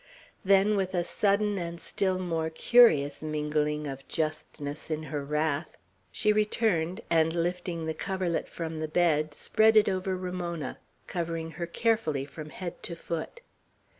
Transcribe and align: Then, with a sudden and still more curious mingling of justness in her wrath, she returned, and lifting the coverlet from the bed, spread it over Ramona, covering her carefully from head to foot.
Then, 0.43 0.75
with 0.75 0.95
a 0.95 1.03
sudden 1.03 1.59
and 1.59 1.79
still 1.79 2.17
more 2.17 2.49
curious 2.49 3.21
mingling 3.21 3.85
of 3.85 4.07
justness 4.07 4.89
in 4.89 5.03
her 5.13 5.23
wrath, 5.23 5.77
she 6.11 6.33
returned, 6.33 7.01
and 7.11 7.31
lifting 7.35 7.85
the 7.85 7.93
coverlet 7.93 8.49
from 8.49 8.79
the 8.79 8.87
bed, 8.87 9.35
spread 9.35 9.77
it 9.77 9.87
over 9.87 10.17
Ramona, 10.17 10.79
covering 11.05 11.51
her 11.51 11.67
carefully 11.67 12.25
from 12.25 12.49
head 12.49 12.81
to 12.81 12.95
foot. 12.95 13.41